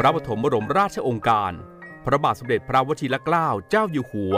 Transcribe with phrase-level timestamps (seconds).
[0.00, 1.52] พระปฐมบรมราชองค์การ
[2.04, 4.36] พระบาทสมเด็จพระวชิรเกล้าเจ้าอยู่หัว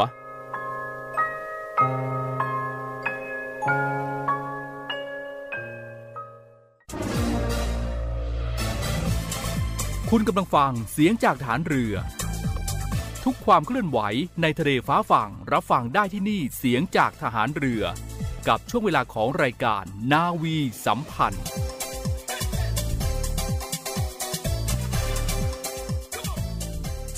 [10.10, 11.94] คุณกำลังฟังเสียงจากฐานเรือ
[13.24, 13.98] ทุกความเคลื่อนไหว
[14.42, 17.82] ในทะเลฟ้าฝั่งรับฟังได้ที่นี่เสียงจากทหารเรือ
[18.48, 20.56] กับช่วงเวลาของรายการนาวี
[20.86, 21.46] สัมพันธ์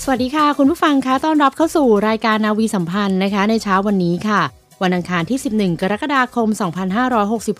[0.05, 4.41] สวัสดีค่ะ คุณผู้ฟังคะต้อนรับเข้าสู่รายการนาวีสัมพันธ์นะคะ ในเช้าวันนี้ค่ะ
[4.83, 6.47] วันอังคารที่ 11 กรกฎาคม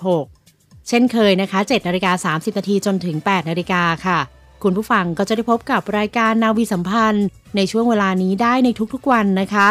[0.07, 4.19] 2566 เช่นเคยนะคะ7นาฬิกา30นาทีจนถึง 8นาฬิกาค่ะ
[4.63, 9.67] คุณผู้ฟังก็จะได้พบกับรายการนาวีสัมพันธ์ ในช่วงเวลานี้ได้ในทุกๆวันนะคะ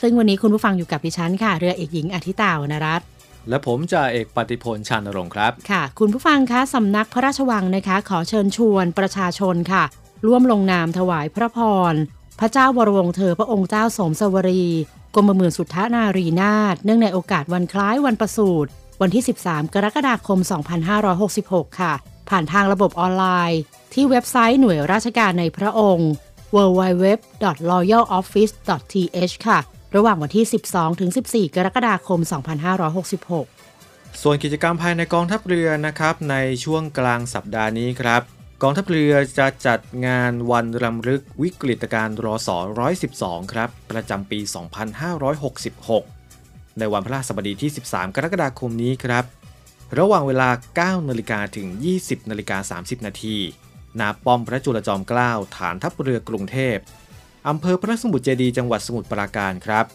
[0.00, 3.06] ซึ่งวันนี้คุณผู้ฟังอยู่กับดิฉันค่ะ เรือเอกหญิงอธิตาวรรณรัตน์
[3.48, 9.84] และผมจ่าเอกปฏิพลชานรงค์ครับ ค่ะ คุณผู้ฟังคะสำนักพระราชวังนะคะ ขอเชิญชวนประชาชนค่ะ
[10.26, 11.58] ร่วมลงนามถวายพระพ
[11.92, 11.94] ร
[12.40, 14.64] พระเจ้าวรวงเธอพระองค์เจ้าสมสวรี
[15.14, 20.38] กรมหมื่นสุทธานารีนาถเนื่องในโอกาสวันคล้ายวันประสูติวันที่ 13 กรกฎาคม
[21.08, 21.92] 2566 ค่ะ
[22.28, 23.60] ผ่านทางระบบออนไลน์
[23.94, 26.10] ที่เว็บไซต์หน่วยราชการในพระองค์
[26.54, 29.58] www.royaloffice.th ค่ะ
[29.96, 32.20] ระหว่างวันที่ 12 ถึง 14 กรกฎาคม
[33.40, 38.22] 2566 ส่วนกิจกรรมภายในกองทัพเรือนะครับ ในช่วงกลางสัปดาห์นี้ครับ
[38.62, 42.48] กองทัพเรือจะจัดงานวันรำลึกวิกฤตการณ์รศ
[43.00, 44.40] 112 ครับ ประจำปี
[45.98, 49.24] 2566 ในวันพระราชบดีที่ 13 กรกฎาคมนี้ครับ
[49.98, 50.50] ระหว่างเวลา
[51.00, 51.66] 9 นาฬิกาถึง
[52.00, 53.36] 20 นาฬิกา 30 นาที
[54.00, 56.76] ณป้อมพระจุลจอมเกล้า ฐานทัพเรือกรุงเทพ
[57.48, 59.86] อำเภอพระสมุทรเจดี จังหวัดสมุทรปราการครับ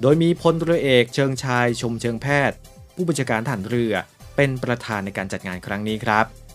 [0.00, 2.56] โดยมีพลเรือเอกเชิงชายชมเชิงแพทย์
[2.94, 3.92] ผู้บัญชาการฐานเรือ
[4.36, 6.47] เป็นประธานในการจัดงานครั้งนี้ครับ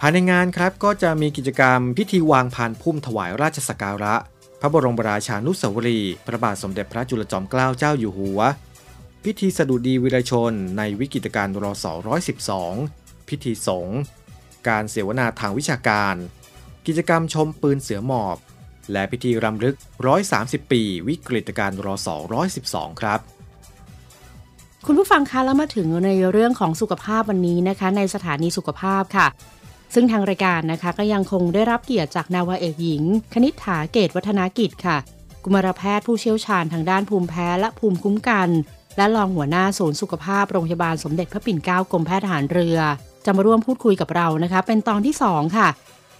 [0.00, 4.14] ภายในงานครับก็จะมีกิจกรรมพิธีวางพานพุ่มถวายราชสักการะ
[4.60, 8.40] พระบรมราชานุสาวรีย์พระบาทสมเด็จพระจุลจอมเกล้าเจ้าอยู่หัว
[9.24, 11.86] พิธีสดุดีวิรชน ในวิกฤตการณ์รศ
[12.56, 13.98] 112พิธีสงฆ์
[14.68, 16.14] การเสวนาทางวิชาการ
[16.86, 18.36] กิจกรรมชมปืนเสือหมอบ
[18.92, 19.76] และพิธีรำลึก
[20.22, 22.08] 130 ปี วิกฤตการณ์รศ
[22.54, 23.20] 112 ครับ
[24.86, 29.26] คุณผู้ฟังคะแล้วมาถึงในเรื่องของสุขภาพวันนี้นะคะ ในสถานีสุขภาพค่ะ
[29.94, 33.02] ซึ่งทางรายการนะคะก็ยังคงได้รับเกียรติจากนาวาเอกหญิง
[33.34, 34.96] คณิษฐาเกตวัฒนากิจค่ะ
[35.44, 38.48] กุมารแพทย์ผู้เชี่ยวชาญทางด้านภูมิแพ้และภูมิคุ้มกัน
[38.96, 42.78] และรองหัวหน้าศูนย์สุขภาพโรงพยาบาลสมเด็จพระปิ่นเกล้ากรมแพทย์ทหารเรือ
[43.24, 45.68] จะมาร่วมพูดคุยกับเรานะคะ เป็นตอนที่ 2 ค่ะ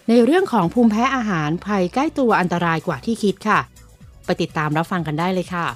[0.08, 3.58] ในเรื่องของภูมิแพ้อาหารภัยใกล้ตัวอันตรายกว่าที่คิดค่ะ
[4.24, 5.66] ไปติดตามรับฟังกันได้เลยค่ะ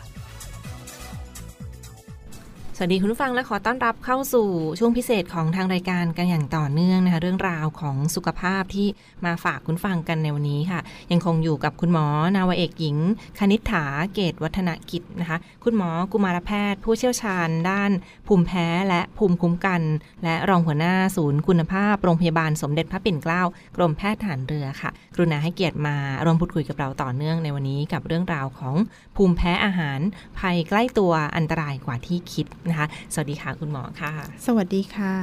[2.82, 4.48] สวัสดีคุณผู้ฟังและขอต้อนรับเข้าสู่
[4.78, 8.86] ช่วงพิเศษของทางรายการกันอย่างต่อเนื่องนะคะเรื่องราวของสุขภาพที่
[9.24, 10.80] มาฝากคุณฟังกันในวันนี้ค่ะ
[11.12, 12.96] ยังคงอยู่กับคุณหมอนาวเอกหญิง
[13.38, 17.90] คณิษฐาเกตวัฒนกิจนะคะ คุณหมอกุมารแพทย์ ผู้เชี่ยวชาญ ด้าน
[18.26, 19.82] ภูมิแพ้และภูมิคุ้มกัน
[20.24, 23.42] และรองหัวหน้าศูนย์คุณภาพโรงพยาบาลสมเด็จพระปิ่นเกล้า
[23.76, 28.74] กรมแพทย์ทหารเรือค่ะ กรุณาให้เกียรติมาร่วมพูดคุยกับเราต่อเนื่องในวันนี้กับเรื่องราวของ
[29.16, 30.00] ภูมิแพ้อาหาร
[30.38, 34.12] ภัยใกล้ตัวอันตรายกว่าที่คิดนะคะ สวัสดีค่ะคุณหมอค่ะ
[34.46, 35.14] สวัสดีค่ะ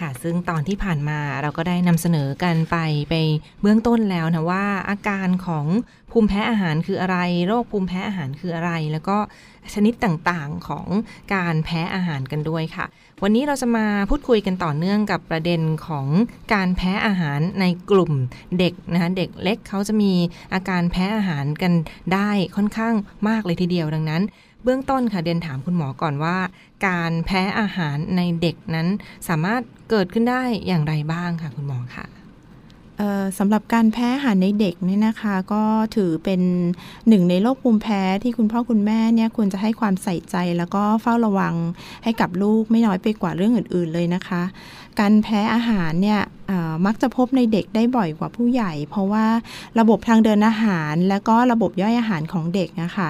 [0.00, 2.76] ค่ะ ซึ่งตอนที่ผ่านมาเราก็ได้นำเสนอกันไป
[3.10, 3.14] ไป
[3.62, 5.66] เบื้องต้นแล้วนะว่าอาการของ
[6.10, 9.16] ภูมิแพ้อาหารคืออะไร โรคภูมิแพ้อาหารคืออะไร แล้วก็
[9.74, 10.86] ชนิดต่างๆของ
[11.34, 12.86] การแพ้อาหารกันด้วยค่ะ
[13.22, 16.06] วันนี้เราจะมาพูดคุยกันต่อเนื่องกับประเด็นของ
[16.54, 18.12] การแพ้อาหารในกลุ่ม
[18.58, 20.12] เด็กนะคะเด็กเล็กเขาจะมี
[20.54, 21.72] อาการแพ้อาหารกัน
[22.14, 22.94] ได้ค่อนข้าง
[23.28, 24.22] มากเลยทีเดียวดังนั้น
[24.64, 26.36] เบื้องต้นค่ะเดนถามคุณหมอก่อนว่า
[26.86, 28.88] การแพ้อาหารในเด็กนั้น
[29.28, 32.06] สามารถเกิดขึ้นได้อย่างไรบ้างค่ะ คุณหมอค่ะ
[33.38, 35.62] สำหรับการแพ้อาหารในเด็กเนี่ยนะคะ ก็
[35.96, 36.40] ถือเป็น
[37.08, 41.54] หนึ่งในโรคภูมิแพ้ที่คุณพ่อคุณแม่เนี่ยควรจะให้ความใส่ใจแล้วก็เฝ้าระวัง
[42.04, 44.42] ให้กับลูกไม่น้อยไปกว่าเรื่องอื่น ๆเลยนะคะ
[45.00, 46.22] การแพ้อาหารเนี่ย
[46.86, 49.26] มักจะพบในเด็กได้บ่อยกว่าผู้ใหญ่ เพราะว่า
[49.78, 53.08] ระบบทางเดินอาหารและก็ระบบย่อยอาหารของเด็กนะคะ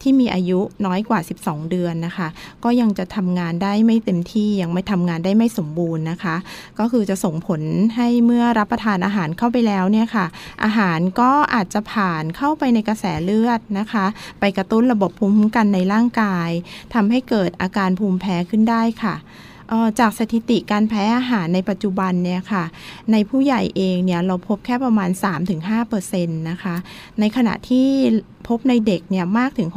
[0.00, 2.28] ที่มีอายุน้อยกว่า 12 เดือนนะคะ
[2.64, 6.36] ก็ยังจะทำงานได้ไม่เต็มที่ยังไม่ทำงานได้ไม่สมบูรณ์นะคะ
[6.78, 7.60] ก็คือจะส่งผล
[7.96, 10.26] ให้เมื่อรับประทานอาหารเข้าไปแล้วเนี่ยค่ะ
[10.64, 14.06] อาหารก็อาจจะผ่านเข้าไปในกระแสเลือดนะคะ
[14.40, 16.50] ไปกระตุ้นระบบภูมิคุ้มกันในร่างกาย
[16.94, 19.16] ทำให้เกิดอาการภูมิแพ้ขึ้นได้ค่ะ
[20.00, 22.64] จากสถิติการแพ้อาหารในปัจจุบันเนี่ยค่ะ
[23.12, 25.10] ในผู้ใหญ่เองเนี่ยเราพบแค่ประมาณ
[25.74, 26.76] 3-5%นะคะ
[27.20, 27.88] ในขณะที่
[28.48, 29.68] พบในเด็กเนี่ยมากถึง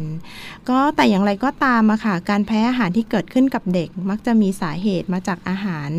[0.00, 5.90] 6-8%ก็แต่อย่างไรก็ตามอะค่ะ การแพ้อาหารที่เกิดขึ้นกับเด็ก มักจะมีสาเหตุมาจากอาหาร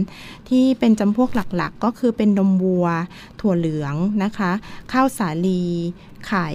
[0.50, 2.88] ที่เป็นจำพวกหลักๆ ก็คือเป็นนมวัว
[3.40, 4.52] ถั่วเหลืองนะคะ
[4.92, 5.64] ข้าวสาลี
[6.28, 6.50] ไข่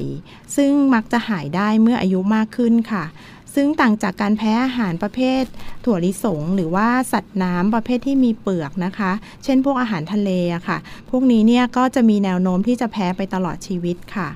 [0.56, 3.04] ซึ่งมักจะหายได้เมื่ออายุมากขึ้นค่ะ
[3.54, 5.42] ซึ่งต่างจากการแพ้อาหารประเภท
[5.84, 9.12] ถั่วลิสง หรือว่าสัตว์น้ำประเภทที่มีเปลือกนะคะ
[9.44, 10.78] เช่นพวกอาหารทะเลอะค่ะ
[11.10, 14.28] พวกนี้เนี่ยก็จะมีแนวโน้มที่จะแพ้ไปตลอดชีวิตค่ะ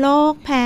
[0.00, 0.64] โรคแพ้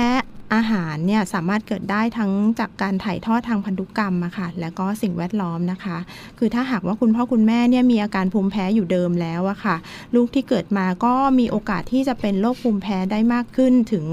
[0.53, 5.97] อาหารเนี่ยสามารถเกิดได้ทั้งจากการถ่ายทอดทางพันธุกรรมอะค่ะ แล้วก็สิ่งแวดล้อมนะคะ
[6.37, 9.75] คือถ้าหากว่าคุณพ่อคุณแม่เนี่ยมีอาการภูมิแพ้อยู่เดิมแล้วอะค่ะ
[10.15, 14.05] ลูกที่เกิดมาก็มีโอกาสที่จะเป็นโรคภูมิแพ้ได้มากขึ้นถึง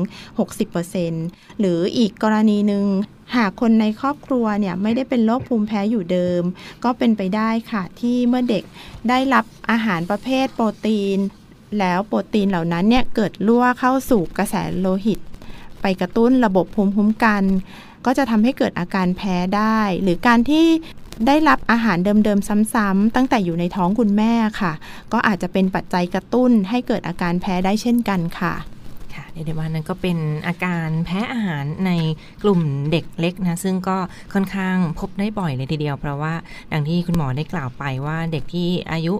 [0.76, 2.86] 60%หรืออีกกรณีหนึ่ง
[3.36, 6.42] หากคนในครอบครัวเนี่ยไม่ได้เป็นโรคภูมิแพ้อยู่เดิม
[6.84, 8.64] ก็เป็นไปได้ค่ะที่เมื่อเด็ก
[9.08, 11.18] ได้รับอาหารประเภทโปรตีน
[11.78, 15.20] แล้วโปรตีนเหล่านั้นเนี่ยเกิดรั่วเข้าสู่กระแสโลหิต
[15.86, 17.42] ไปกระตุ้นระบบภูมิคุ้มกัน
[18.06, 20.66] ก็จะทำให้เกิดอาการแพ้ได้ หรือการที่
[21.26, 24.72] ได้รับอาหารเดิมๆ ซ้ำๆตั้งแต่อยู่ในท้องคุณแม่ค่ะ
[25.12, 28.54] ก็อาจจะเป็นปัจจัยกระตุ้นให้เกิดอาการแพ้ได้เช่นกันค่ะ
[29.32, 31.90] เรียกได้ว่านั้นก็เป็นอาการแพ้อาหารใน
[32.42, 32.60] กลุ่ม
[32.90, 33.96] เด็กเล็กนะซึ่งก็
[34.34, 36.34] ค่อนข้างพบได้บ่อยเลยทีเดียว เพราะว่า
[36.72, 39.14] ดังที่คุณหมอได้กล่าวไปว่าเด็กที่อายุ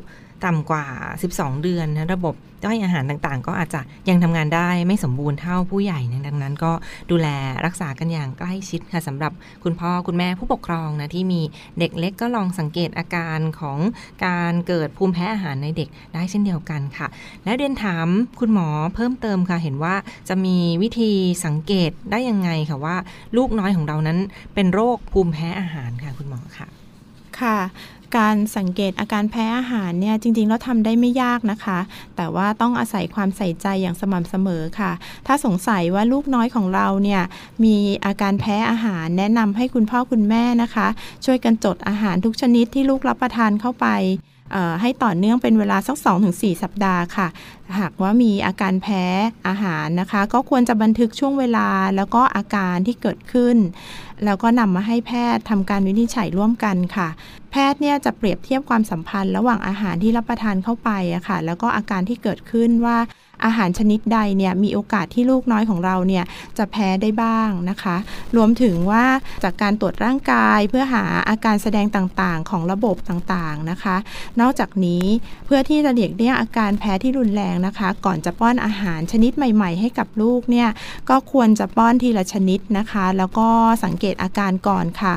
[0.44, 0.84] ต่ำกว่า
[1.24, 2.34] 12 เดือนนะระบบ
[2.64, 6.72] ย่อยอาหารต่างๆ ก็อาจจะยังทำงานได้ไม่สมบูรณ์เท่าผู้ใหญ่นะดังนั้น ก็
[7.10, 7.28] ดูแล
[7.66, 9.32] รักษากันอย่างใกล้ชิดค่ะสำหรับ
[9.64, 11.40] คุณพ่อคุณแม่ผู้ปกครองนะที่มี
[11.78, 13.78] เด็กเล็กก็ลองสังเกตอาการของ
[14.24, 17.06] การเกิดภูมิแพ้อาหารในเด็กได้เช่นเดียวกันค่ะ
[17.44, 18.06] และเรียนถาม
[18.40, 19.94] คุณหมอเพิ่มเติมค่ะเห็นว่า
[20.28, 21.12] จะมีวิธี
[21.44, 22.96] สังเกตได้ยังไงค่ะว่า
[23.36, 24.18] ลูกน้อยของเรานั้น
[24.54, 26.68] เป็นโรคภูมิแพ้อาหารค่ะคุณหมอค่ะ
[27.40, 27.58] ค่ะ
[28.16, 31.78] การสังเกตอาการแพ้อาหารเนี่ยจริงๆเราทำได้ไม่ยากนะคะ
[32.16, 34.92] แต่ว่าต้องอาศัยความใส่ใจอย่างสม่ำเสมอค่ะ
[35.26, 37.22] ถ้าสงสัยว่าลูกน้อยของเราเนี่ย
[37.64, 40.86] มีอาการแพ้อาหาร แนะนำให้คุณพ่อคุณแม่นะคะ
[41.24, 43.86] ช่วยกันจดอาหารทุกชนิดที่ลูกรับประทานเข้าไป
[44.80, 45.96] ให้ต่อเนื่องเป็นเวลาสัก
[46.30, 47.28] 2-4 สัปดาห์ค่ะ
[47.78, 49.04] หากว่ามีอาการแพ้
[49.48, 53.56] อาหารนะคะ ก็ควรจะบันทึกช่วงเวลาแล้วก็อาการที่เกิดขึ้น
[54.24, 57.08] แล้วก็นำมาให้แพทย์ทำการวินิจฉัยร่วมกันค่ะ
[57.50, 62.98] แพทย์เนี่ยจะเปรียบเทียบความสัมพันธ์ ระหว่างอาหารที่รับประทานเข้าไปอะค่ะ แล้วก็อาการที่เกิดขึ้นว่า
[63.44, 66.24] อาหารชนิดใดเนี่ยมีโอกาสที่ลูกน้อยของเราเนี่ย
[66.58, 67.96] จะแพ้ได้บ้างนะคะ
[68.36, 69.04] รวมถึงว่า
[69.44, 73.96] จากการตรวจร่างกายเพื่อหาอาการแสดงต่างๆ ของระบบต่างๆนะคะ
[74.40, 75.04] นอกจากนี้
[75.46, 80.68] เพื่อที่จะเลีกเลี่ยงอาการแพ้ที่รุนแรงนะคะ ก่อนจะป้อนอาหารชนิดใหม่ๆ ให้กับลูกเนี่ย
[81.10, 83.48] ก็ควรจะป้อนทีละชนิดนะคะ แล้วก็
[83.84, 85.14] สังเกตอาการก่อนค่ะ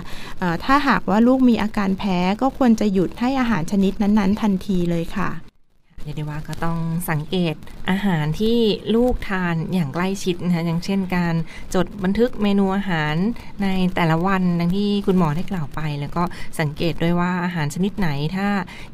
[0.66, 5.49] ถ้าหากว่าลูกมีอาการแพ้ก็ควรจะหยุดให้อาหารชนิดนั้นๆ ทันทีเลยค่ะ
[6.04, 6.78] เรียกได้ว่าก็ต้อง
[7.10, 7.56] สังเกต
[7.90, 8.58] อาหารที่
[8.96, 11.36] ลูกทานอย่างใกล้ชิดนะคะอย่างเช่นการ
[11.76, 13.16] จดบันทึกเมนูอาหาร
[13.64, 16.24] ในแต่ละวันดังที่คุณหมอได้กล่าวไป แล้วก็
[16.60, 18.48] สังเกตด้วยว่าอาหารชนิดไหนถ้า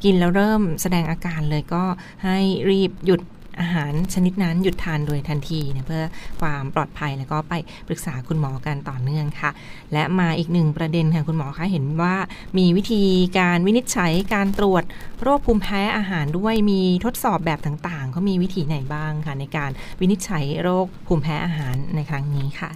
[0.03, 1.83] กินแล้วเริ่มแสดงอาการเลยก็
[2.25, 2.37] ให้
[2.69, 3.21] รีบหยุด
[3.59, 6.03] อาหารชนิดนั้นหยุดทานโดยทันทีเพื่อ
[6.41, 7.53] ความปลอดภัยแล้วก็ไป
[7.87, 9.51] ปรึกษาคุณหมอกันต่อเนื่องค่ะ
[9.93, 12.15] และมาอีกหนึ่งประเด็นค่ะคุณหมอคะเห็นว่า
[12.57, 13.03] มีวิธี
[13.39, 14.83] การวินิจฉัยการตรวจ
[15.21, 22.71] โรคภูมิแพ้อาหารด้วยมีทดสอบแบบต่างๆเขามีวิธีไหนบ้างคะในการวินิจฉัยโรคภูมิแพ้อาหารในครั้งนี้ค่ะ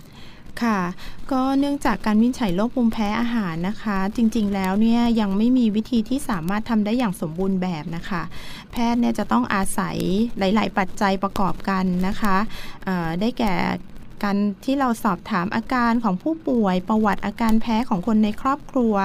[0.63, 0.79] ค่ะ
[1.31, 8.21] ก็เนื่องจากการวินิจฉัยโรคภูมิแพ้อาหารนะคะ จริงๆแล้วเนี่ยยังไม่มีวิธีที่สามารถทำได้อย่างสมบูรณ์แบบนะคะ
[8.71, 9.97] แพทย์เนี่ยจะต้องอาศัย
[10.37, 12.37] หลาย ๆ ปัจจัยประกอบกันนะคะ
[13.19, 13.53] ได้แก่
[14.25, 18.95] การที่เราสอบถามอาการของผู้ป่วย ประวัติอาการแพ้ของคนในครอบครัว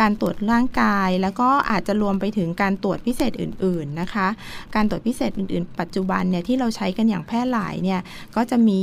[0.00, 4.26] การตรวจร่างกาย แล้วก็อาจจะรวมไปถึงการตรวจพิเศษอื่น ๆนะคะ
[4.74, 8.00] การตรวจพิเศษอื่น ๆ ปัจจุบันเนี่ยที่เราใช้กันอย่างแพร่หลายเนี่ย
[8.36, 8.80] ก็จะมี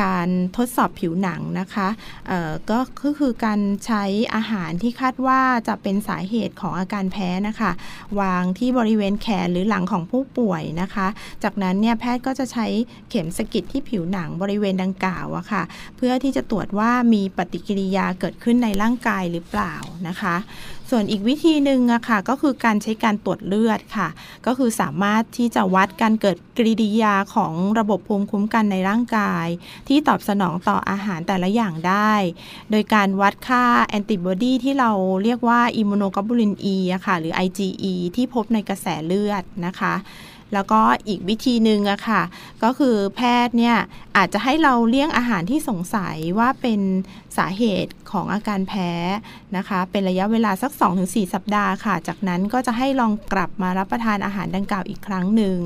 [0.00, 1.88] การทดสอบผิวหนังนะคะ
[2.70, 7.70] ก็คือการใช้อาหารที่คาดว่าจะเป็นสาเหตุของอาการแพ้นะคะ
[8.20, 11.06] วางที่บริเวณแขนหรือหลังของผู้ป่วยนะคะ
[11.42, 12.66] จากนั้นเนี่ยแพทย์ก็จะใช้
[13.10, 15.62] เข็มสกิดที่ผิวหนังบริเวณดังกล่าวอะค่ะ
[15.96, 19.74] เพื่อที่จะตรวจว่ามีปฏิกิริยาเกิดขึ้นในร่างกายหรือเปล่า
[20.08, 20.36] นะคะ
[20.90, 24.08] ส่วนอีกวิธีหนึ่งอะค่ะก็คือการใช้การตรวจเลือดค่ะ
[24.46, 29.46] ก็คือสามารถที่จะวัดการเกิดกริยาของระบบภูมิคุ้มกันในร่างกาย
[29.88, 32.12] ที่ตอบสนองต่ออาหารแต่ละอย่างได้
[32.70, 34.90] โดยการวัดค่าแอนติบอดีที่เรา
[35.22, 39.94] เรียกว่าอิมมูโนกลบูลิน E อะค่ะหรือ IgE ที่พบในกระแสเลือดนะคะ
[40.54, 42.22] แล้วก็อีกวิธีหนึ่งอะค่ะ
[42.62, 43.76] ก็คือแพทย์เนี่ย
[44.16, 46.80] อาจจะให้เราเลี่ยงอาหารที่สงสัยว่าเป็น
[47.38, 48.90] สาเหตุของอาการแพ้
[49.56, 55.58] นะคะ เป็นระยะเวลาสัก 2-4 สัปดาห์ค่ะ จากนั้นก็จะให้ลองกลับมารับประทานอาหารดังกล่าวอีกครั้งหนึ่ง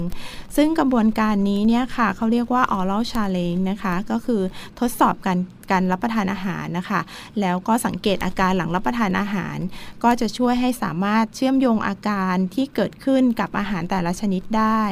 [0.57, 4.43] ซึ่งกระบวนการนี้เนี่ยค่ะเขาเรียกว่า oral challenge นะคะ ก็คือ
[4.81, 5.39] ทดสอบการ
[5.71, 7.01] การรับประทานอาหารนะคะ
[7.41, 9.57] แล้วก็สังเกตอาการหลังรับประทานอาหาร
[10.05, 14.83] ก็จะช่วยให้สามารถเชื่อมโยงอาการที่เกิดขึ้นกับอาหารแต่ละชนิดได้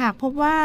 [0.00, 0.56] หากพบว่า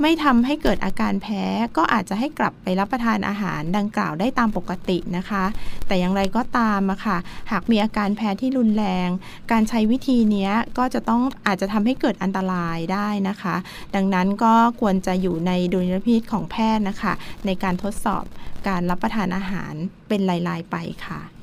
[0.00, 1.42] ไม่ทำให้เกิดอาการแพ้
[1.76, 5.44] ก็อาจจะให้กลับไปรับประทานอาหารดังกล่าวได้ตามปกตินะคะ
[5.86, 7.18] แต่อย่างไรก็ตามอะค่ะ
[7.50, 9.08] หากมีอาการแพ้ที่รุนแรง
[9.52, 13.56] การใช้วิธีนี้ก็จะต้องอาจจะทำให้เกิดอันตรายได้นะคะ
[13.94, 17.12] ดังนั้นก็ควรจะอยู่ในดุลยพินิจของแพทย์นะคะ
[17.46, 18.24] ในการทดสอบ
[18.68, 19.74] การรับประทานอาหาร
[20.08, 21.33] เป็นราย ๆ ไปค่ะค่ะ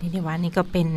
[0.00, 0.88] นี่เรียกว่านี่ก็เป็น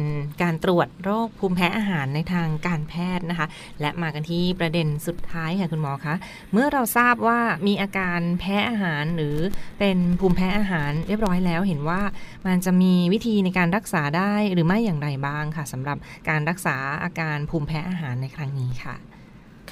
[0.41, 3.48] การตรวจโรคภูมิแพ้อาหารในทางการแพทย์นะคะ
[3.81, 6.15] และมากันที่ประเด็นสุดท้ายค่ะคุณหมอคะ
[6.53, 9.38] เมื่อเราทราบว่ามีอาการแพ้อาหารหรือ
[9.79, 12.01] เป็นภูมิแพ้อาหารเรียบร้อยแล้ว เห็นว่า
[12.48, 15.98] มันจะมีวิธีในการรักษาได้หรือไม่อย่างไรบ้างค่ะสำหรับ
[16.29, 18.95] การรักษาอาการภูมิแพ้อาหารในครั้งนี้ค่ะ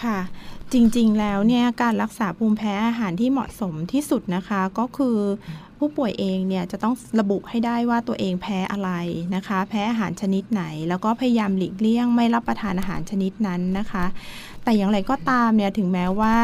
[0.02, 0.20] ค่ะ
[0.74, 5.18] จริงๆ แล้วเนี่ยการรักษาภูมิแพ้อาหารที่เหมาะสมที่สุดนะคะก็คือ
[5.78, 8.92] ผู้ป่วยเองเนี่ยจะต้องระบุให้ได้ว่าตัวเองแพ้อะไร
[9.36, 14.06] นะคะ แพ้อาหารชนิดไหน แล้วก็พยายามหลีกเลี่ยงไม่รับประทานอาหารชนิดนั้นนะคะ
[14.64, 16.38] แต่อย่างไรก็ตามเนี่ยถึงแม้ว่า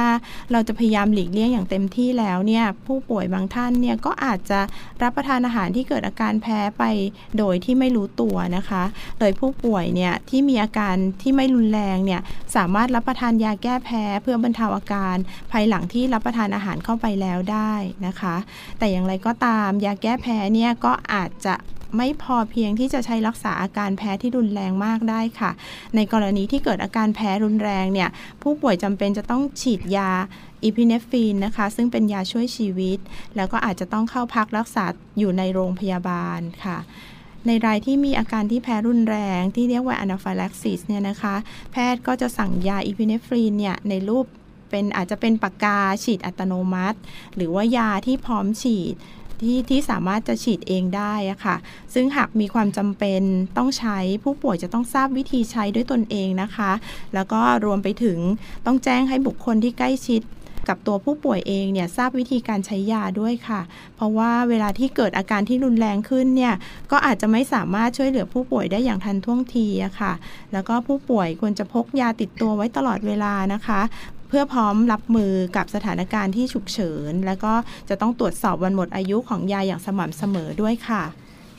[0.52, 4.60] เราจะพยายามหลีกเลี่ยงอย่างเต็มที่แล้วเนี่ยผู้ป่วยบางท่านเนี่ยก็อาจจะ
[5.02, 6.84] รับประทานอาหารที่เกิดอาการแพ้ไป
[7.38, 8.84] โดยที่ไม่รู้ตัวนะคะ
[9.20, 12.22] โดยผู้ป่วยเนี่ยที่มีอาการที่ไม่รุนแรงเนี่ย
[12.56, 15.16] สามารถรับประทานยาแก้แพ้เพื่อบรรเทาอาการ
[15.52, 17.74] ภายหลังที่รับประทานอาหารเข้าไปแล้วได้
[18.08, 18.36] นะคะ
[18.80, 21.56] แต่อย่างไรก็ตามยาแก้แพ้เนี่ยก็อาจจะ
[21.96, 25.52] ไม่พอเพียงที่จะใช้รักษาอาการแพ้ที่รุนแรงมากได้ค่ะ
[25.96, 28.10] ในกรณีที่เกิดอาการแพ้รุนแรงเนี่ย
[28.42, 30.12] ผู้ป่วยจำเป็นจะต้องฉีดยา
[30.64, 33.00] อีพิเนฟีนนะคะ ซึ่งเป็นยาช่วยชีวิต
[33.36, 34.86] แล้วก็อาจจะต้องเข้าพักรักษา
[35.20, 36.78] อยู่ในโรงพยาบาลค่ะ
[37.48, 41.36] ในรายที่มีอาการที่แพ้รุนแรงที่เรียกว่า anaphylaxis เนี่ยนะคะ
[41.72, 44.26] แพทย์ก็จะสั่งยาอีพิเนฟรีนเนี่ยในรูป
[44.70, 46.98] เป็นอาจจะเป็นปากกาฉีดอัตโนมัติ
[47.36, 48.96] หรือว่ายาที่พร้อมฉีด
[49.42, 51.56] ที่ที่สามารถจะฉีดเองได้อะค่ะ
[51.94, 53.22] ซึ่งหากมีความจำเป็น
[53.58, 56.72] ต้องใช้ผู้ป่วยจะต้องทราบวิธีใช้ด้วยตนเองนะคะ
[57.14, 58.20] แล้วก็รวมไปถึง
[58.66, 60.22] ต้องแจ้งให้บุคคลที่ใกล้ชิด
[60.72, 63.62] กับตัวผู้ป่วยเองเนี่ยทราบวิธีการใช้ยาด้วยค่ะ
[63.96, 66.54] เพราะว่าเวลาที่เกิดอาการที่รุนแรงขึ้นเนี่ย
[66.92, 70.14] ก็อาจจะไม่สามารถช่วยเหลือผู้ป่วยได้อย่างทันท่วงทีอะค่ะ
[70.54, 73.82] แล้วก็ผู้ป่วยควรจะพกยาติดตัวไว้ตลอดเวลานะคะ
[74.28, 77.54] เพื่อพร้อมรับมือกับสถานการณ์ที่ฉุกเฉิน และก็
[77.90, 81.04] จะต้องตรวจสอบวันหมดอายุของยาอย่างสม่ำเสมอด้วยค่ะ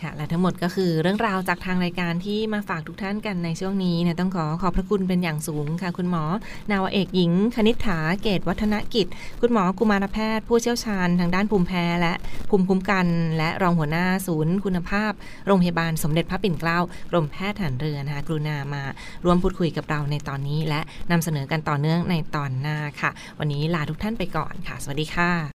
[0.02, 6.25] ค่ะ และทั้งหมดก็คือเรื่องราวจากทางรายการที่มาฝากทุกท่านกันในช่วงนี้เนี่ยต้องขอขอบพระคุณเป็นอย่างสูงค่ะ คุณหมอ
[6.71, 9.07] นาวเอกหญิง คณิษฐาเกตวัฒนกิจ
[9.40, 12.14] คุณหมอกุมารแพทย์ ผู้เชี่ยวชาญทางด้านภูมิแพ้และ
[12.50, 13.07] ภูมิคุ้มกัน
[13.38, 15.12] และรองหัวหน้าศูนย์ คุณภาพ
[15.47, 16.78] โรงพยาบาลสมเด็จพระปิ่นเกล้า
[17.11, 18.83] กรมแพทย์ทหารเรือนะคะกรุณามา
[19.25, 25.58] ร่วมพูดคุยกับเราในตอนนี้ และนำเสนอกันต่อเนื่องในตอนหน้าค่ะ วันนี้ลาทุกท่านไปก่อนค่ะ สวัสดีค่ะ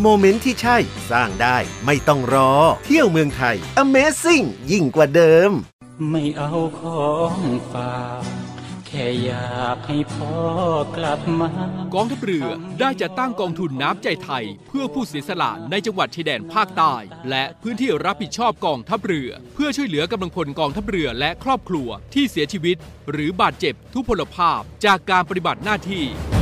[0.00, 0.76] moment ที่ใช่
[1.10, 2.50] สร้างได้ไม่ต้องรอ
[2.84, 5.50] เที่ยวเมืองไทย Amazing ยิ่งกว่าเดิม
[6.10, 7.38] ไม่เอาของ
[7.72, 8.24] ฝาก
[8.86, 10.34] แคค่อยากให้พ่อ
[10.96, 11.50] กลับมา
[11.94, 12.48] กองทัพเรือ
[12.80, 16.94] ได้จัดตั้งกองทุนน้ำใจไทย เพื่อผู้เสียสละในจังหวัดชายแดนภาคใต้
[17.30, 22.76] และพื้นที่รับผิดชอบกองทัพเรือ เพื่อช่วยเหลือกำลังพลกองทัพเรือและครอบครัวที่เสียชีวิต
[23.10, 26.06] หรือบาดเจ็บทุพพลภาพจากการปฏิบัติหน้าที่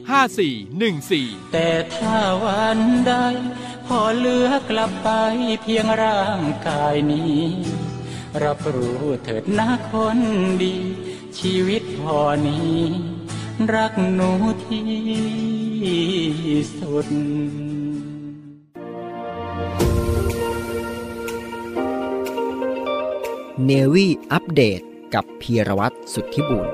[0.00, 2.78] 5414 แต่ถ้าวัน
[3.08, 3.14] ใด
[3.86, 5.08] พอเหลือกลับไป
[5.62, 7.40] เพียงร่างกายนี้
[8.42, 10.18] รับรู้เถิดนะคน
[10.62, 10.76] ดี
[11.38, 12.78] ชีวิตพอนี้
[13.74, 14.30] รักหนู
[14.66, 14.90] ที่
[16.78, 17.06] สุด
[23.64, 24.80] เนวี่อัปเดต
[25.14, 26.68] กับพีรวัตรสุทธิบุญ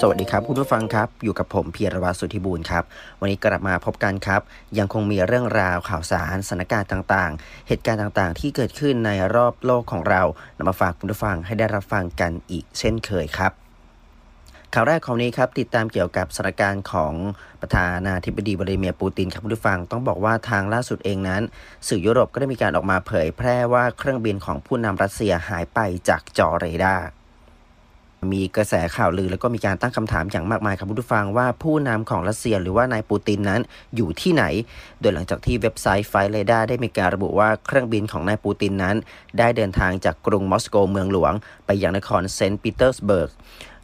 [0.00, 2.84] สวัสดีครับคุณผู้ฟังครับ อยู่กับผมเพียรวัตสุธิบูรณ์ครับ
[3.20, 4.40] วันนี้กลับมาพบกันครับ
[4.78, 10.22] ยังคงมีเรื่องราวข่าวสารสถานการณ์ต่างๆ เหตุการณ์ต่างๆ ที่เกิดขึ้นในรอบโลกของเรา
[10.56, 13.52] นำมาฝากคุณผู้ฟังให้ได้รับฟังกันอีกเช่นเคยครับ
[14.74, 17.14] ข่าวแรกของนี้ครับติดตามเกี่ยวกับสถานการณ์ของ
[17.60, 21.42] ประธานาธิบดีวลาดิเมียร์ปูตินครับคุณผู้ฟังต้องบอกว่าทางล่าสุดเองนั้น
[21.88, 27.06] สื่อยุโรปก็ได้มีการออกมาเผยแพร่ว่าเครื่องบินของผู้นำรัสเซียหายไปจากจอเรดาร์
[28.32, 33.60] มีกระแสข่าวลือแล้วก็มีการตั้งคำถามอย่างมากมายครับผู้ฟังว่าผู้นำของรัสเซียหรือว่านายปูตินนั้น
[33.96, 34.44] อยู่ที่ไหน
[35.00, 38.96] โดยหลังจากที่เว็บไซต์ Flightradar ได้มีการระบุว่าเครื่องบินของนายปูตินนั้น
[39.38, 41.32] ได้เดินทางจากกรุงมอสโกเมืองหลวง
[41.66, 43.30] ไปยังนครเซนต์ปีเตอร์สเบิร์ก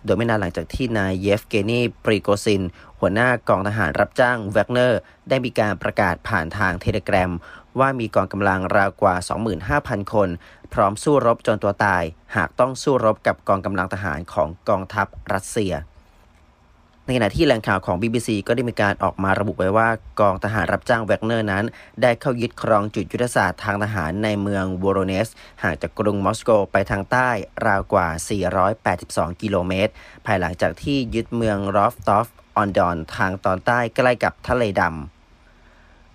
[0.05, 2.63] โดยไม่นานหลังจากที่นายเยฟเกนีปริโกซิน
[3.01, 7.31] หัวหน้ากองทหารรับจ้างแวกเนอร์ ได้มีการประกาศผ่านทางเทเลกราฟ
[7.79, 9.15] ว่ามีกองกำลังราวกว่า
[9.65, 10.29] 25,000 คน
[10.73, 12.03] พร้อมสู้รบจนตัวตาย
[12.37, 15.75] หากต้องสู้รบกับกองกำลังทหารของกองทัพรัสเซีย
[17.05, 19.89] ในขณะที่แหล่งข่าวของ BBC ก็ได้มีการออกมาระบุไว้ว่า
[20.21, 21.65] กองทหารรับจ้างแวกเนอร์นั้น
[22.03, 25.29] ได้เข้ายึดครองจุดยุทธศาสตร์ทางทหารในเมืองวโรเนส
[25.63, 27.31] ห่างจากกรุงมอสโกไปทางใต้
[27.67, 28.09] ราวกว่า
[28.75, 29.93] 482 กิโลเมตร
[30.27, 35.20] ภายหลังจากที่ยึดเมืองรอฟตอฟออนดอนทางตอนใต้ใกล้กับทะเลดำ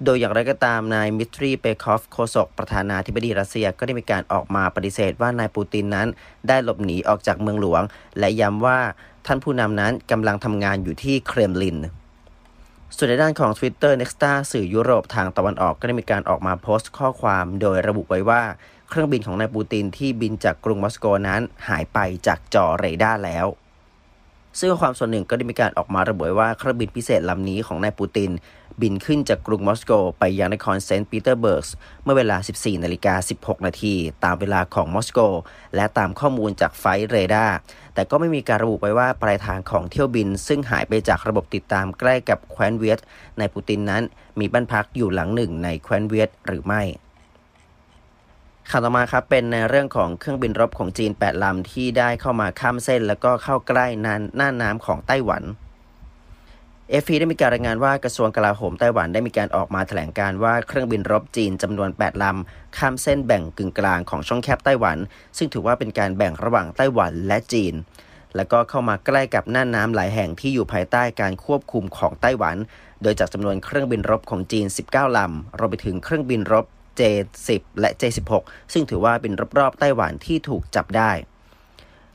[0.04, 6.08] โดยอย่างไรก็ตามนายมิตรีเปคอฟโฆษกประธานาธิบดีรัสเซียก็ได้มีการออกมาปฏิเสธว่านายปูตินนั้น
[6.48, 7.82] ได้หลบหนีออกจากเมืองหลวง
[8.20, 8.80] และย้ำว่า
[9.26, 11.78] ท่านผู้นำนั้นกำลังทำงานอยู่ที่เครมลิน
[12.96, 18.42] ส่วนในด้านของ Twitter Nexta สื่อยุโรปทางตะวันออกก็ได้มีการออกมาโพสต์ข้อความโดยระบุไว้ว่า
[18.90, 23.48] เครื่องบินของนายปูตินที่บินจากกรุงมอสโกนั้นหายไปจากจอเรดาร์แล้ว
[24.60, 28.32] ซึ่งความส่วนหนึ่งก็ได้มีการออกมาระบุไว้ว่าเครื่องบินพิเศษลำนี้ของนายปูติน
[28.82, 31.68] บินขึ้นจากกรุงมอสโก ไปยังนครเซนต์ปีเตอร์เบิร์ก
[32.04, 35.20] เมื่อเวลา 14นาฬิกา16 นาทีตามเวลาของมอสโก
[35.76, 37.56] และตามข้อมูลจาก Flightradar
[37.94, 44.04] แต่ก็ไม่มีการระบุไว้ว่าปลายทางของเที่ยวบิน ซึ่งหายไปจากระบบติดตามใกล้กับแคว้นตเวียร์นายปูตินนั้น
[44.40, 46.84] มีบ้านพักอยู่หลังหนึ่งในแคว้นตเวียร์หรือไม่
[48.70, 55.44] ข่าวต่อมาครับเป็นในเรื่องของเครื่องบินรบของจีน 8 ลำที่ได้เข้ามาข้ามเส้น แล้วก็เข้าใกล้น่านน้ำของไต้หวัน
[56.90, 64.98] เอฟีได้มีการรายงานว่ากระทรวงกลาโหมไต้หวันได้มีการออกมาแถลงการว่าเครื่องบินรบจีนจำนวน 8 ลำ ข้ามเส้นแบ่งกึ่งกลางของช่องแคบไต้หวัน
[65.38, 67.74] ซึ่งถือว่าเป็นการแบ่งระหว่างไต้หวันและจีน
[68.36, 72.58] และก็เข้ามาใกล้กับน่านน้ำหลายแห่งที่อยู่ภายใต้การควบคุมของไต้หวัน
[73.02, 76.66] โดยจากจำนวนเครื่องบินรบของจีน 19 ลำรวมไปถึงเครื่องบินรบ
[77.00, 78.32] J10 และ J16
[78.74, 81.12] ซึ่งถือว่าเป็นรอบๆไต้หวันที่ถูกจับได้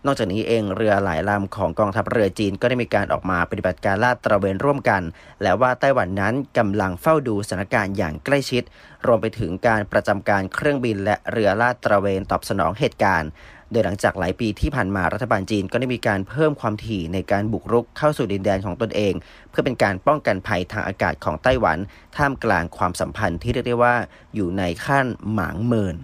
[0.07, 5.03] นอกจากนี้เองเรือหลายลำของกองทัพเรือจีนก็ได้มีการออกมาปฏิบัติการลาดตระเวนร่วมกัน
[5.43, 8.63] และว่าไต้หวันนั้นกำลังเฝ้าดูสถานการณ์อย่างใกล้ชิด
[9.07, 13.31] รวมไปถึงการประจำการเครื่องบินและเรือลาดตระเวนตอบสนองเหตุการณ์
[13.71, 19.15] โดยหลังจากหลายปีที่ผ่านมารัฐบาลจีนก็ได้มีการเพิ่มความถี่ในการบุกรุกเข้าสู่ดินแดนของตนเอง
[19.51, 21.79] เพื่อเป็นการป้องกันภัยทางอากาศของไต้หวัน
[22.17, 23.95] ท่ามกลางความสัมพันธ์ที่เรียกได้ว่า
[24.35, 25.97] อยู่ในขั้นหมางเมิน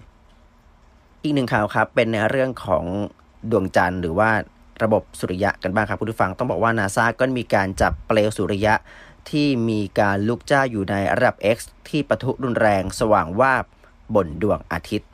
[1.23, 2.85] อีกหนึ่งข่าวครับเป็นในเรื่องของ
[3.51, 4.31] ดวงจันทร์หรือว่า
[4.83, 8.75] ระบบสุริยะกันบ้างครับคุณผู้ฟังต้องบอกว่านาซาก็มีการจับเปลวสุริยะ
[9.31, 13.65] ที่มีการลุกจ้าอยู่ในระดับ X ที่ปะทุรุนแรงสว่างวาบ
[14.15, 15.09] บนดวงอาทิตย์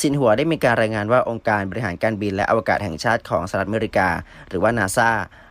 [0.00, 4.08] สินหัวได้มีการรายงานว่าองค์การบริหารการบินและอวกาศแห่งชาติของสหรัฐอเมริกา
[4.48, 5.10] หรือว่านาซา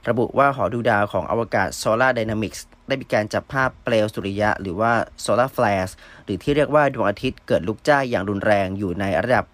[0.10, 4.92] ระบุว่าหอดูดาวของอวกาศ Solar Dynamics ได้มีการจับภาพเปลวสุริยะ หรือว่า
[5.26, 5.92] Solar Flares
[6.24, 9.46] หรือที่เรียกว่าดวงอาทิตย์เกิดลุกจ้าอย่างรุนแรงอยู่ในระดับ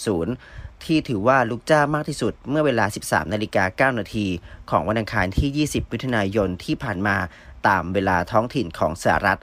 [0.00, 4.26] 1.0 ที่ถือว่าลุกจ้ามากที่สุดเมื่อเวลา 13นาฬิกา9นาที
[4.70, 7.16] ของวันอังคารที่ 20 มิถุนายนที่ผ่านมา
[7.68, 9.40] ตามเวลาท้องถิ่นของสหรัฐ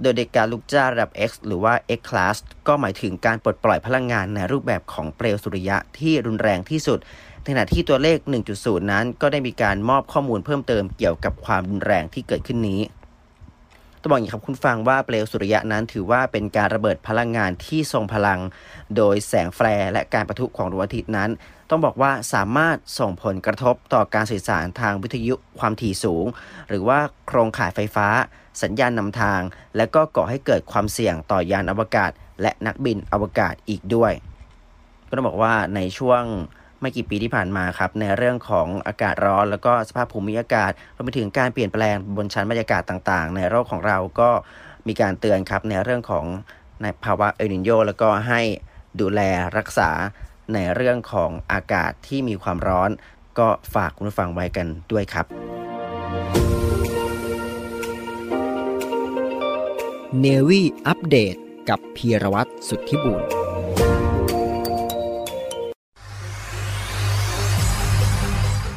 [0.00, 6.98] โดยเด็กการลุกจ้าระดับ X หรือว่า X class ก็หมายถึงการปลดปล่อยพลังงานในรูปแบบของเปลวสุริยะที่รุนแรงที่สุด
[7.42, 8.18] ในขณะที่ตัวเลข
[8.54, 12.80] 1.0 นั้น ก็ได้มีการมอบข้อมูลเพิ่มเติมเกี่ยวกับความรุนแรงที่เกิดขึ้นนี้
[14.00, 18.40] ต้องบอกอย่างครับคุณฟังว่าเปลวสุริยะนั้นถือว่าเป็นการระเบิดพลังงานที่ทรงพลัง
[18.96, 21.30] โดยแสงแฟร์และการประทุของดวงอาทิตย์นั้น
[21.70, 26.26] ต้องบอกว่าสามารถส่งผลกระทบต่อการสื่อสารทางวิทยุความถี่สูง
[26.68, 28.08] หรือว่าโครงข่ายไฟฟ้า
[28.62, 29.40] สัญญาณนำทาง
[29.76, 32.10] และก็ก่อให้เกิดความเสี่ยงต่อยานอวกาศ
[32.42, 34.12] และนักบินอวกาศอีกด้วย
[35.08, 36.22] ก็ต้องบอกว่าในช่วง
[36.80, 44.30] ไม่กี่ปีที่ผ่านมาครับในเรื่องของอากาศร้อน แล้วก็สภาพภูมิอากาศรวมไปถึงการเปลี่ยนแปลงบนชั้นบรรยากาศต่างๆ ในโลกของเราก็
[44.88, 46.24] มีการเตือนครับในเรื่องของ
[46.82, 48.40] ในภาวะเอลนิโยแล้วก็ให้
[49.00, 49.20] ดูแล
[49.56, 49.90] รักษา
[50.54, 52.90] ในเรื่องของอากาศที่มีความร้อน
[53.38, 55.26] ก็ฝากคุณผู้ฟังไว้กันด้วยครับ
[60.20, 61.36] เนวี่อัปเดต
[61.68, 63.20] กับพีรวัตรสุทธิบุญ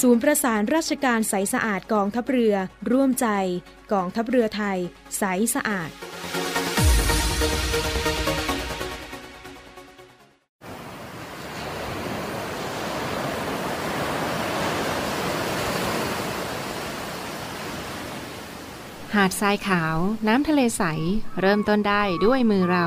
[0.00, 2.54] ศูนย์ประสานราชการใสสะอาดกองทัพเรือ
[2.90, 3.26] ร่วมใจ
[3.92, 4.78] กองทัพเรือไทย
[5.18, 5.22] ใส
[5.54, 5.90] สะอาด
[19.14, 19.96] หาดทรายขาว
[20.28, 20.82] น้ำทะเลใส
[21.40, 22.86] เริ่มต้นได้ด้วยมือเรา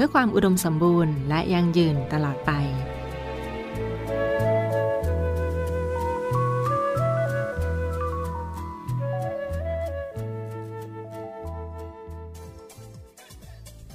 [0.00, 2.50] พื่อความอุดมสมบูรณ์และยั่งยืนตลอดไป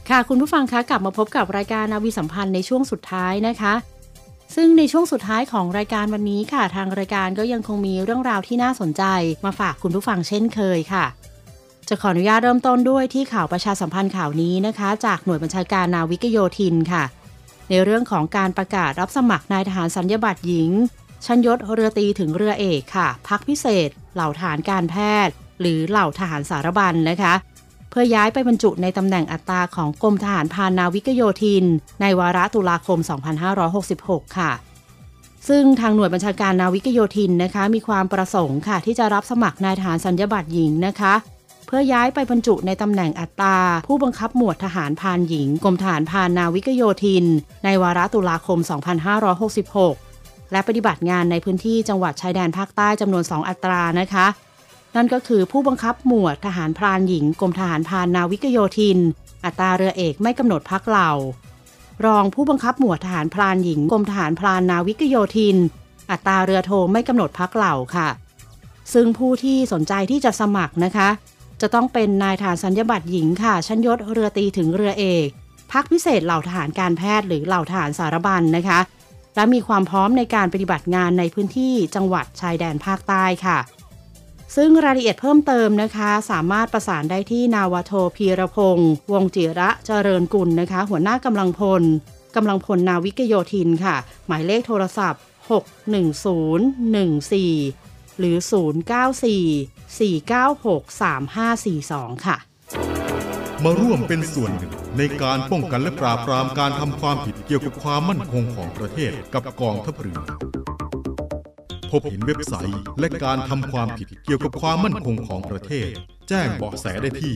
[0.10, 3.74] ค่ะคุณผู้ฟังคะกลับมาพบกับรายการนาวีสัมพันธ์ในช่วงสุดท้ายนะคะ
[4.56, 9.04] ซึ่งในช่วงสุดท้ายของรายการวันนี้ค่ะ ทางรายการก็ยังคงมีเรื่องราวที่น่าสนใจ
[9.46, 11.06] มาฝากคุณผู้ฟังเช่นเคยค่ะ
[11.90, 17.04] จะขออนุญาตเริ่มต้นด้วยที่ข่าวประชาสัมพันธ์ข่าวนี้นะคะ จากหน่วยบัญชาการนาวิกโยธินค่ะ
[17.70, 20.72] ในเรื่องของการประกาศรับสมัครนายทหารสัญญาบัตรหญิง
[21.26, 27.34] ชั้นยศเรือตีถึงเรือเอกค่ะ พักพิเศษ เหล่าทหารการแพทย์ หรือเหล่าทหารสารบัญนะคะ
[27.90, 31.66] เพื่อย้ายไปบรรจุในตำแหน่งอัตราของกรมทหารพานาวิกโยธิน
[32.02, 33.00] ในวาระตุลาคม
[33.68, 34.52] 2566 ค่ะ
[35.48, 41.14] ซึ่งทางหน่วยบัญชาการนาวิกโยธินนะคะ มีความประสงค์ค่ะ ที่จะรับสมัครนายทหารสัญญาบัตรหญิงนะคะ
[41.76, 43.58] พื่อย้ายไปบรรจุในตำแหน่งอัตรา
[43.88, 47.26] ผู้บังคับหมวดทหารพานหญิงกรมทหารพานนาวิกโยธิน
[47.66, 48.60] ในวาระตุลาคม
[49.76, 54.28] 2566 และปฏิบัติงานในพื้นที่จังหวัดชายแดนภาคใต้จำนวน 2 อัตรานะคะ
[54.96, 59.00] นั่นก็คือผู้บังคับหมวดทหารพรานหญิงกรมทหารพานนาวิกโยธิน
[59.46, 61.12] อัตราเรือเอกไม่กำหนดพักเหล่า
[62.06, 65.58] รองผู้บังคับหมวดทหารพรานหญิงกรมทหารพรานนาวิกโยธิน
[66.12, 68.10] อัตราเรือโทไม่กำหนดพักเหล่าค่ะ
[68.94, 71.10] ซึ่งผู้ที่สนใจที่จะสมัครนะคะ
[71.66, 75.28] จะต้องเป็นนายทหารสัญญาบัตรหญิงค่ะ ชั้นยศเรือตีถึงเรือเอก
[75.72, 78.80] พักพิเศษเหล่าทหารการแพทย์หรือเหล่าทหารสารบัญนะคะ
[79.36, 83.58] และมีความพร้อมในการปฏิบัติงานในพื้นที่จังหวัดชายแดนภาคใต้ค่ะ
[84.56, 91.84] ซึ่งรายละเอียดเพิ่มเติมนะคะ สามารถประสานได้ที่นาวาโทพีรพงศ์วงจิระเจริญกุลนะคะ หัวหน้ากำลังพล
[92.36, 93.96] กำลังพลนาวิกโยธินค่ะ
[94.28, 98.36] หมายเลขโทรศัพท์ 61014 หรือ
[99.92, 102.38] 4963542 ค่ะ
[103.64, 110.20] มาร่วมเป็นส่วนหนึ่งในการป้องกันและปราบปรามการทำความผิดเกี่ยวกับความมั่นคงของประเทศกับกองทัพเรือ
[111.92, 115.90] พบเห็นเว็บไซต์และการทำความผิดเกี่ยวกับความมั่นคงของประเทศ
[116.30, 117.34] แจ้งเบาะแสได้ที่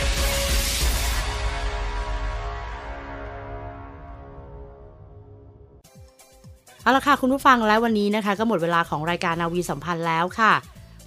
[6.83, 10.53] เอาละค่ะคุณผู้ฟังและวันนี้นะคะ ก็หมดเวลาของรายการนาวีสัมพันธ์แล้วค่ะ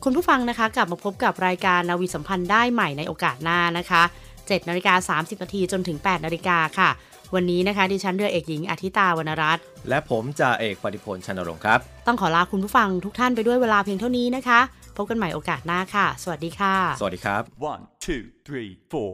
[0.05, 4.03] คุณผู้ฟังนะคะ กลับมาพบกับรายการนาวีสัมพันธ์ได้ใหม่ในโอกาสหน้านะคะ
[4.35, 6.91] 7นาฬิกา30นาทีจนถึง8นาฬิกาค่ะ
[7.35, 14.61] วันนี้นะคะ ดิฉันเรือเอกหญิงอาทิตาวรรณรัตน์และผมจ่าเอกปฏิพลชนรงค์ครับ ต้องขอลาคุณผู้ฟังทุกท่านไปด้วยเวลาเพียงเท่านี้นะคะ
[14.97, 19.13] พบกันใหม่โอกาสหน้าค่ะ สวัสดีค่ะ สวัสดีครับ One, two, three, four.